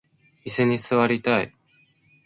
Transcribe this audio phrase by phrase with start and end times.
[0.45, 1.53] いすに座りたい